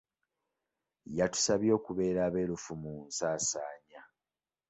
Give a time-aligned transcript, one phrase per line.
[1.17, 4.01] Yatusabye okubeera abeerufu mu nsaansaanya.